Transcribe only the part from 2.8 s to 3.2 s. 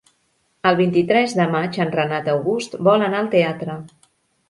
vol